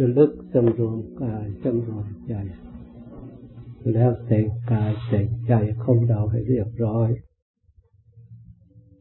[0.00, 2.34] ระลึกสำรวมกายสำรวมใจ
[3.92, 5.52] แล้วแต่งกายแต่งใจ
[5.84, 7.10] ของเราให้เรียบร้อย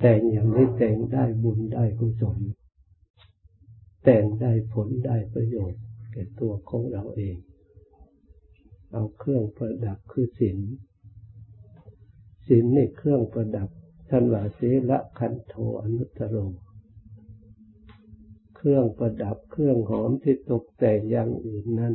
[0.00, 2.38] แต่งอย่างนี้แต่งได้บุญได้กุศล
[4.04, 7.36] แต่งได้ผลได้ประโยชน์แก่ตัวของเราเอง
[8.92, 10.58] เอาเครื่องประดับคือศีล
[12.46, 13.68] ศีลนี่เครื่องประดับ
[14.10, 16.36] ท่านว่าศีละคันโทอนุตตโร
[18.66, 21.94] รื่องประดับเครื่องหอมที่ตกแต่งอย่างอื่นนั้น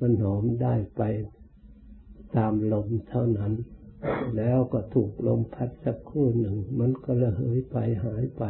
[0.00, 1.02] มันหอมได้ไป
[2.36, 3.52] ตามลมเท่านั้น
[4.36, 8.42] แล้วก็ถูกลมพัดสักครู่หนึ่ง มันก็ระเหยไปหายไป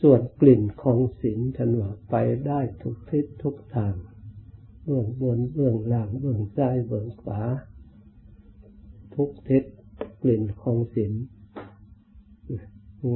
[0.00, 2.14] ส่วนกลิ่นของศีลท่านวไป
[2.46, 3.94] ได้ทุกทิศทุกทาง
[4.84, 7.42] เบื้องบนเบื้องล่างเบื้องซ้ายเบื้องขวา
[9.14, 9.64] ทุกทิศ
[10.22, 11.12] กลิ่นของศีล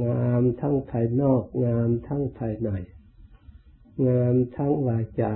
[0.03, 2.69] งามทั้งภายนอกงามทั้งภายใน
[4.07, 5.33] งามทั้งวาจา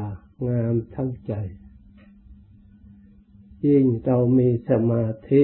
[0.48, 1.34] งามทั้งใจ
[3.66, 5.42] ยิ่งเรามีสมาธิ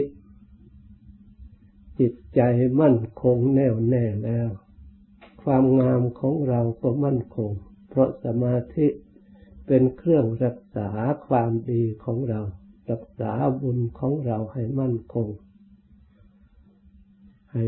[1.99, 2.41] จิตใจ
[2.81, 4.49] มั่นคงแน่วแน่แล้ว
[5.43, 7.51] ความงามของเราก็มั่นคง
[7.89, 8.87] เพราะสมาธิ
[9.67, 10.89] เป็นเครื่องรักษา
[11.27, 12.41] ความดีของเรา
[12.91, 13.31] รักษา
[13.61, 15.27] บุญของเราให้มั่นคง
[17.51, 17.63] ให้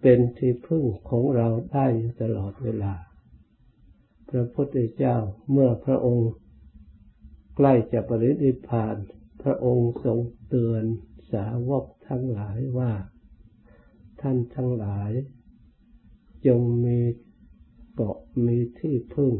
[0.00, 1.86] เป็นที่พึ่งของเราได้
[2.20, 2.94] ตลอดเวลา
[4.28, 5.16] พระพุทธเจ้า
[5.50, 6.30] เมื่อพระองค์
[7.56, 8.96] ใกล้จะปรินิพพาน
[9.42, 10.84] พระองค์ทรงเตือน
[11.32, 12.92] สาวกทั้งหลายว่า
[14.20, 15.10] ท่านทั้งหลาย
[16.46, 16.98] จงมี
[17.94, 19.32] เกาะมีที่พึ่ง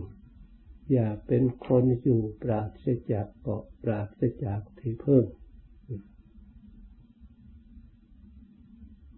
[0.93, 5.25] อย่าเป็นคนอยู่ปราศจากเกาะปราศจากที่พึ่ง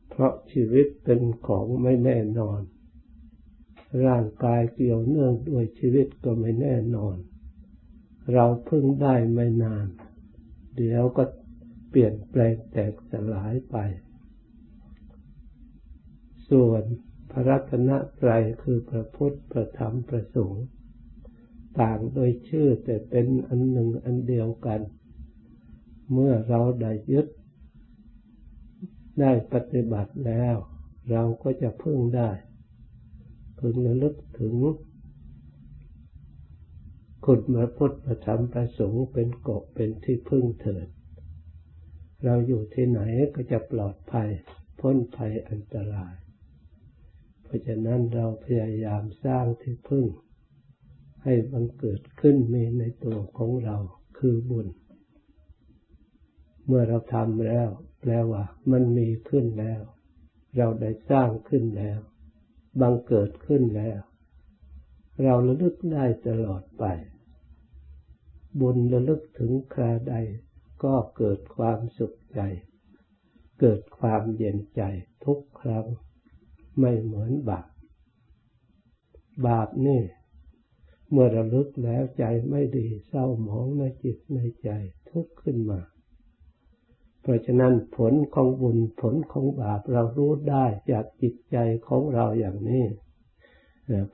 [0.09, 2.61] เพราะชีวิตเป็นของไม่แน่นอน
[4.07, 7.17] ร่างกายเกี่ยวเนื่องด้วยชีวิตก็ไม่แน่นอน
[8.33, 9.87] เราพึ่งได้ไม่นาน
[10.77, 11.25] เดี๋ยวก็
[11.91, 13.77] เปลี่ยนแปลงแตกสลายไป
[16.49, 16.83] ส่วน
[17.31, 17.91] พระรัตน
[18.21, 20.67] ตรัยคือพระพุทธพระธรรมพระสงฆ์
[21.81, 24.81] ต่างโดยชื่อแต่เป็นอันหนึ่งอันเดียวกัน
[26.13, 27.27] เมื่อเราได้ยึด
[29.21, 30.57] ได้ปฏิบัติแล้ว
[31.11, 32.31] เราก็จะพึ่งได้
[33.61, 34.55] พึงระลึกถึง
[37.25, 40.87] คุณพระพุทธประธรรมประสงค์เป็นเกาะเป็นที่พึ่งเถิด
[42.25, 43.01] เราอยู่ที่ไหน
[43.35, 44.29] ก็จะปลอดภัย
[44.81, 46.15] พ้นภัยอันตราย
[47.43, 50.07] เพราะฉะนั้นเราพยายามสร้างที่พึ่ง
[51.23, 53.77] ให้บังเกิดขึ้นมีในตัวของเรา
[54.19, 54.69] คือบุญ
[56.67, 57.69] เมื่อเราทำแล้ว
[58.01, 59.81] แปลว่า มันมีขึ้นแล้ว
[60.57, 62.01] เราได้สร้างขึ้นแล้ว
[62.81, 64.01] บังเกิดขึ้นแล้ว
[65.23, 66.85] เราระลึกได้ตลอดไป
[68.61, 70.15] บุญระลึกถึงคราใด
[70.85, 72.41] ก็เกิดความสุขใจ
[73.61, 74.83] เกิดความเย็นใจ
[75.25, 75.87] ทุกครั้ง
[76.79, 77.69] ไม่เหมือนบาป
[79.47, 80.03] บาปนี่
[81.11, 84.71] เมื่อระลึกแล้วใจไม่ดีเศร้าหมองในจิตในใจ
[85.11, 85.81] ทุกข์ขึ้นมา
[87.23, 92.85] เพราะฉะนั้นผลของบุญผลของบาปเรารู้ได้จากจิตใจของเราอย่างนี้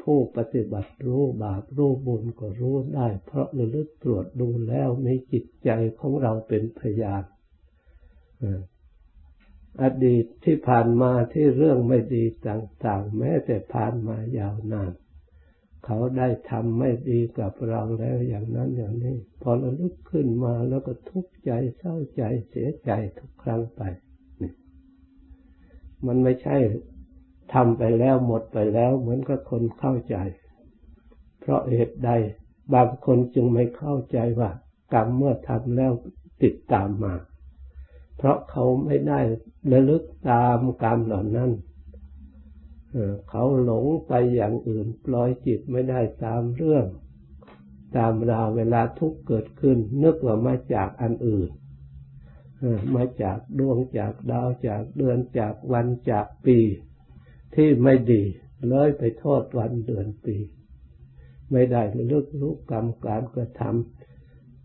[0.03, 7.25] ผู้ปฏิบัติรู้บาปรู้บุญก็รู้ได้ เพราะระลึกตรวจดูแล้วในจิตใจของเราเป็นพยาน
[9.83, 14.93] อดีตที่ผ่านมาที่เรื่องไม่ดีต่าง ๆ แม้แต่ผ่านมายาวนาน
[15.86, 23.82] เขาได้ทำไม่ดีกับเราแล้วอย่างนั้นอย่างนี้ พอเราลึกขึ้นมาแล้วก็ทุกข์ใจเศร้าใจเสียใจทุกครั้งไป
[24.41, 24.52] นี่
[26.06, 26.56] มันไม่ใช่
[27.54, 30.16] ทำไปแล้วหมดไปแล้ว เหมือนกับคนเข้าใจ
[31.41, 32.10] เพราะเหตุใด
[32.74, 34.50] บางคนจึงไม่เข้าใจว่า
[34.94, 35.92] กรรมเมื่อทำแล้ว
[36.42, 37.14] ติดตามมา
[38.16, 39.20] เพราะเขาไม่ได้
[39.72, 41.50] ระลึกตามกรรมเหล่านั้น
[43.31, 46.87] เขาหลงไปอย่างอื่น ปล่อยจิตไม่ได้ตามเรื่อง
[47.97, 51.51] ตามราวเวลาทุกเกิดขึ้น นึกว่ามาจากอันอื่น
[52.95, 56.59] มาจากดวงจากดาวจากเดือนจากวันจากปี
[57.54, 58.22] ที่ไม่ดี
[58.69, 60.37] เลยไปโทษวันเดือนปี
[61.53, 63.63] ไม่ได้เลือกรู้กรรมการกระท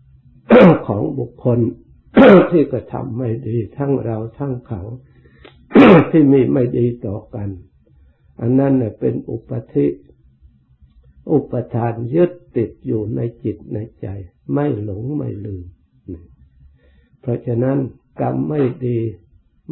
[0.06, 1.58] ำของบุคคล
[2.50, 4.82] ที่กระทำไม่ดี ทั้งเราทั้งเขา
[6.10, 7.48] ที่มีไม่ดีต่อกัน
[8.40, 9.86] อันนั้นเน่ยเป็นอุปธิ
[11.32, 14.06] อุปทานยึดติดอยู่ในจิตในใจ
[14.52, 15.64] ไม่หลงไม่ลืม
[17.20, 17.78] เพราะฉะนั้น
[18.20, 18.98] กรรมไม่ดี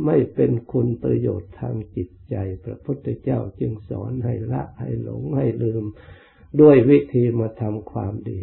[0.04, 2.34] ไม่เป็นคุณประโยชน์ทางจิตใจ
[2.64, 5.84] พระพุทธเจ้าจึงสอนให้ละให้หลงให้ลืม
[6.60, 8.40] ด้วยวิธีมาทำความดี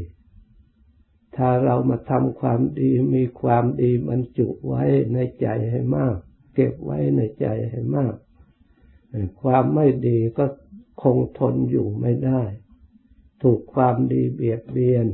[1.35, 6.15] ถ้าเรามาทำความดีมีความดีบรรจุไว้ในใจให้มาก
[6.55, 8.13] เก็บไว้ในใจให้มาก
[9.41, 10.45] ความไม่ดีก็
[11.03, 12.41] คงทนอยู่ไม่ได้
[13.43, 15.05] ถูกความดีเบียดเบียน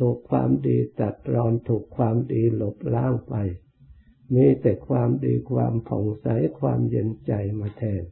[0.00, 3.34] ถูกความดีตัดรอน ถูกความดีหลบล้างไป
[4.34, 6.26] มีแต่ความดีความผ่องใส
[6.60, 8.02] ความเย็นใจมาแทน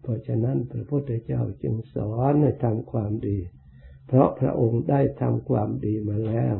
[0.00, 3.38] เพราะฉะนั้นพระพุทธเจ้าจึงสอนให้ทำความดี
[4.06, 6.56] เพราะพระองค์ได้ทำความดีมาแล้ว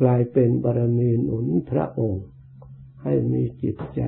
[0.00, 2.24] กลายเป็นบารมีหนุนพระองค์
[3.02, 4.02] ให้มีจิตใจ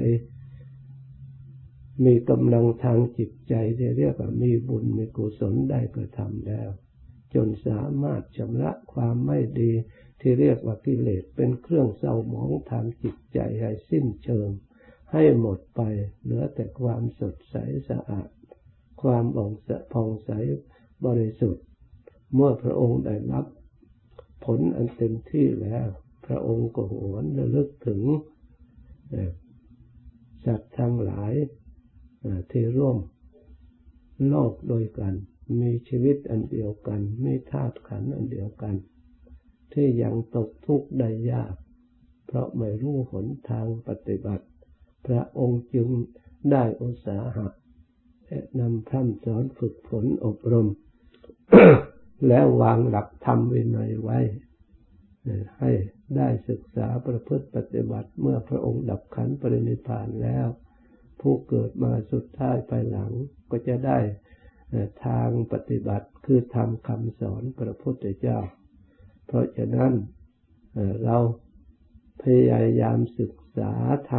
[2.05, 6.71] มีกำลังทางจิตใจที่เรียกว่ามีบุญมีกุศลได้กระทำแล้ว
[7.35, 9.73] จนสามารถชำระความไม่ดี
[10.21, 14.49] ที่เรียกว่ากิเลสเป็นเครื่องเศร้าหมองทางจิตใจให้สิ้นเชิง
[15.13, 15.81] ให้หมดไป
[16.23, 17.57] เหลือแต่ความสดใส
[17.89, 18.29] สะอาด
[19.03, 20.31] ความอ่องสะพองใส
[21.07, 21.65] บริสุทธิ์
[22.35, 23.47] เมื่อพระองค์ได้รับ
[24.45, 25.87] ผลอันเต็มที่แล้ว
[26.27, 28.03] พระองค์ก็หวนระลึกถึง
[30.45, 31.33] สัตว์ทั้งหลาย
[32.51, 32.99] ที่ร่วม
[34.29, 35.15] โลกโดยกัน
[35.61, 38.75] มีชีวิตอันเดียวกัน มีธาตุขันอันเดียวกัน
[39.73, 41.55] ที่ยังตกทุกข์ได้ยาก
[42.27, 44.47] เพราะไม่รู้หนทางปฏิบัติ
[45.07, 45.89] พระองค์จึง
[46.53, 47.47] ได้อุตสาหะ
[48.61, 50.69] นำพร่ำสอนฝึกฝนอบรม
[52.29, 54.19] แล้ววางหลักธรรมวินัยไว้
[55.59, 55.71] ให้
[56.17, 60.47] ได้ศึกษาประพฤติปฏิบัติเมื่อพระองค์ดับขันปรินิพานแล้ว
[61.21, 63.13] ผู้เกิดมาสุดท้ายภายหลัง
[63.51, 63.99] ก็จะได้
[65.07, 68.39] ทางปฏิบัติคือทำคำสอนพระพุทธเจ้า
[69.27, 69.93] เพราะฉะนั้น
[71.05, 71.17] เรา
[72.23, 73.73] พยายามศึกษา
[74.11, 74.13] ท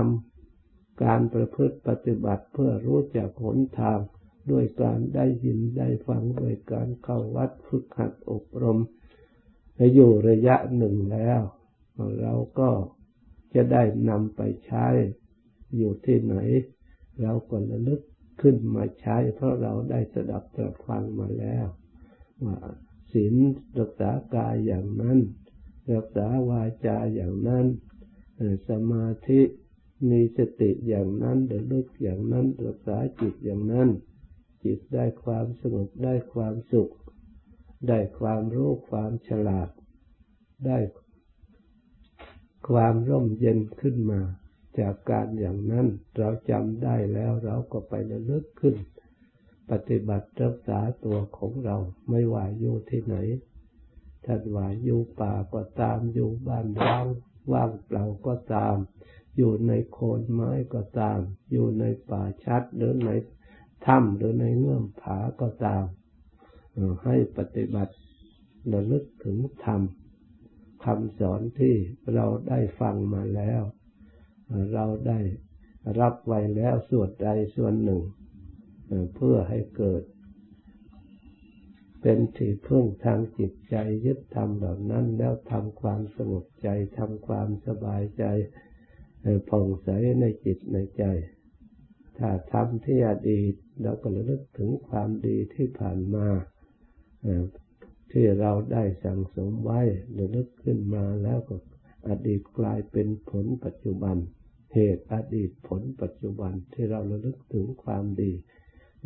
[0.48, 4.00] ำการประพฤติปฏิบัติเพื่อรู้จักหนทาง
[4.52, 8.80] ด้วยการได้ยินได้ฟังด้วยการเข้าวัดฝึกหัดอบรม
[9.94, 11.42] อยู่ระยะหนึ่งแล้ว
[12.22, 12.70] เราก็
[13.54, 14.88] จะได้นำไปใช้
[15.78, 16.36] อยู่ที่ไหน
[17.22, 18.02] เราก็ระลึก
[18.42, 21.66] ขึ้นมาใช้ เพราะเราได้สดับตรับฟังมาแล้ว
[22.44, 22.58] ว่า
[23.12, 23.34] ศีล
[23.80, 25.20] รักษากายอย่างนั้น
[25.94, 27.66] รักษาวาจาอย่างนั้น
[28.70, 29.42] สมาธิ
[30.10, 33.90] มีสติอย่างนั้นระลึกอย่างนั้นรักษาจิตอย่างนั้น
[34.64, 36.92] จิตได้ความสงบได้ความสุข
[37.88, 39.70] ได้ความรู้ความฉลาด
[40.66, 40.78] ได้
[42.70, 44.22] ความร่มเย็นขึ้นมา
[44.80, 45.88] จากการอย่างนั้น
[46.18, 48.76] เราจำได้แล้วเราก็ไประลึกขึ้น
[49.72, 51.78] ปฏิบัติรักษาตัวของเรา
[52.10, 53.16] ไม่ว่าอยู่ที่ไหน
[54.26, 57.06] ท่านว่าอยู่ป่าก็ตามอยู่บ้านร้าง
[57.52, 58.76] ว่างเปล่าก็ตาม
[59.38, 61.20] อยู่ในโคนไม้ก็ตาม
[61.52, 63.10] อยู่ในป่าชัดหรือใน
[63.86, 65.84] ถ้ำหรือในเงื่อมผาก็ตาม
[67.04, 67.94] ให้ปฏิบัติ
[68.74, 69.82] ระลึกถึงธรรม
[70.86, 71.76] คำสอนที่
[72.14, 73.62] เราได้ฟังมาแล้ว
[74.74, 75.20] เราได้
[76.00, 78.02] รับไว้แล้วส่วนใดส่วนหนึ่ง
[79.16, 80.04] เพื่อให้เกิด
[82.02, 83.76] เป็นที่พึ่งทางจิตใจ
[84.06, 86.68] ยึดทำเหล่านั้นแล้วทำความสงบใจ
[86.98, 88.24] ทำความสบายใจ
[89.50, 89.90] ผ่องใส
[90.22, 91.04] ในจิตในใจ
[92.18, 96.28] ถ้าทำที่อดีตเราก็ระลึกถึงความดีที่ผ่านมา
[98.12, 99.82] ที่เราได้สั่งสมไว้
[100.18, 101.56] ระลึกขึ้นมาแล้วก็
[102.08, 104.18] อดีตกลายเป็นผลปัจจุบัน
[104.74, 108.32] เหตุอดีตผลปัจจุบันที่เราระลึกถึงความดี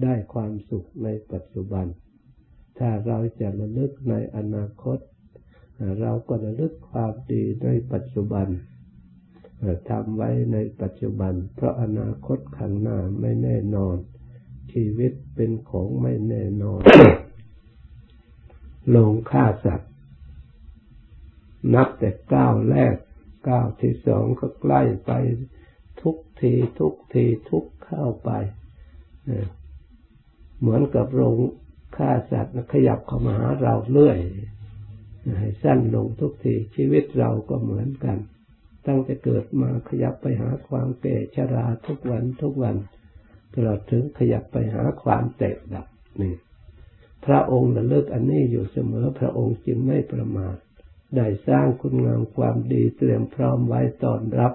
[0.03, 1.85] ได้ความสุขในปัจจุบัน
[2.79, 4.99] ถ้าเราจะระลึกในอนาคต
[6.01, 8.47] เราก็ระลึกความดีในปัจจุบัน
[9.89, 13.97] ทำไว้ในปัจจุบัน เพราะอนาคตข้างหน้าไม่แน่นอน
[14.73, 16.81] ชีวิตเป็นของไม่แน่นอน
[18.95, 19.91] ลงฆ่าสัตว์
[21.73, 22.95] นับแต่ก้าวแรก
[23.47, 25.11] ก้าวที่สองก็ใกล้ไป
[26.01, 28.29] ทุกทีทุกทีทุกเข้าไป
[30.59, 31.35] เหมือนกับโรง
[31.97, 34.19] ฆ่าสัตว์ขยับเข้ามาหาเราเรื่อย
[35.39, 38.17] ให้สั้นลงทุกทีชีวิตเราก็เหมือนกัน
[38.87, 42.75] ตั้งแต่เกิดมาขยับไปหาความแก่ชราทุกวันทุกวัน
[43.53, 45.87] ตลอดถึงขยับไปหาความแตกดับ
[46.21, 46.35] นี่
[47.25, 50.55] พระองค์ระลึกอันนี้อยู่เสมอพระองค์จึงไม่ประมาท
[51.17, 54.53] ได้สร้างคุณงามความดีเตรียมพร้อมไว้ตอนรับ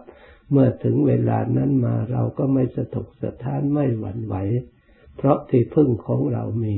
[0.51, 4.35] เมื่อถึงเวลานั้นมาเราก็ไม่สะทกสะท้านไม่หวั่นไหว
[5.17, 6.77] เพราะที่พึ่งของเรามี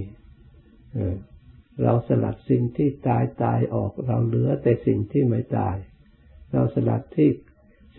[1.82, 5.76] เราสลัดสิ่งที่ตายตายออกเราเหลือแต่สิ่งที่ไม่ตาย
[6.52, 7.30] เราสลัดที่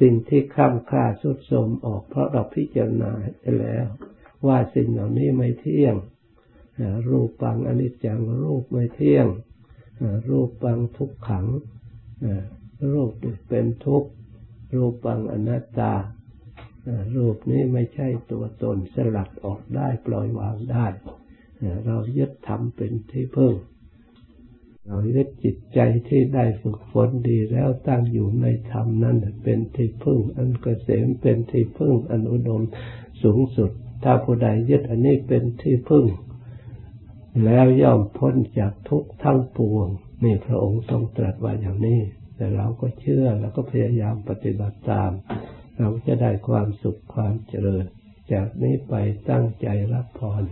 [0.01, 3.11] สิ่งที่ข้ามค่าสุดสมออก เพราะเราพิจารณา
[3.41, 3.85] ไปแล้ว
[4.47, 5.95] ว่าสิ่งเหล่านี้ไม่เที่ยง
[7.09, 9.27] รูปปังอนิจจังรูปไม่เที่ยง
[10.29, 11.45] รูปปังทุกขัง
[12.93, 13.11] รูป
[13.49, 14.09] เป็นทุกข์
[14.75, 15.93] รูปปังอนัตตา
[17.15, 20.85] รูปนี้ไม่ใช่ตัวตนสลัดออกได้ปล่อยวางได้
[21.85, 23.53] เรายึดธรรมเป็นที่พึ่ง
[24.87, 32.61] เรายึดจิตใจที่ได้ฝึกฝนดีแล้วตั้งอยู่ในธรรมนั้นเป็นที่พึ่ง อันเกษมเป็นที่พึ่งอันอุดม
[33.23, 33.71] สูงสุด
[34.03, 36.05] ถ้าผู้ใดยึดอันนี้เป็นที่พึ่ง
[37.45, 39.87] แล้วย่อมพ้นจากทุกข์ทั้งปวง
[40.23, 41.99] นี่พระองค์ทรงตรัสว่าอย่างนี้
[42.35, 45.11] แต่เราก็เชื่อแล้วก็พยายามปฏิบัติตาม
[45.77, 47.85] เราจะได้ความสุขความเจริญ
[48.33, 48.93] จากนี้ไป
[49.29, 50.43] ตั้งใจรับพร